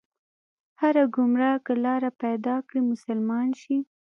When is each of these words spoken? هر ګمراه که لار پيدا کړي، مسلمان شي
هر 0.81 0.95
ګمراه 1.15 1.57
که 1.65 1.73
لار 1.83 2.03
پيدا 2.21 2.55
کړي، 2.67 2.79
مسلمان 2.91 3.47
شي 3.61 3.77